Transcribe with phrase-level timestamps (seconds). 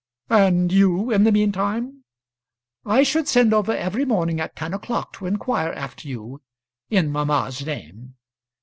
[0.31, 2.03] "And you in the mean time"
[2.97, 6.41] "I should send over every morning at ten o'clock to inquire after you
[6.89, 8.15] in mamma's name.